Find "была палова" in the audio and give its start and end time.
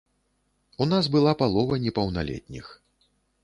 1.17-1.79